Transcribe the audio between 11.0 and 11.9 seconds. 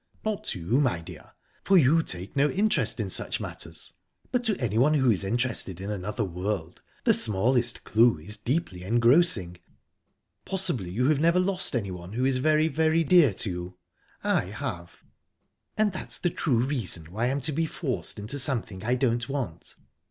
have never lost